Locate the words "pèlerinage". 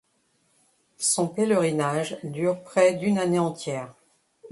1.27-2.17